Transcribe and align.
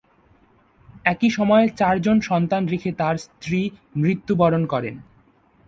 একই 1.05 1.29
সময়ে 1.29 1.65
চারজন 1.77 2.17
সন্তান 2.21 2.63
রেখে 2.67 2.91
তার 2.91 3.15
স্ত্রী 3.17 3.61
মৃত্যুবরণ 3.95 4.63
করেন। 4.65 4.95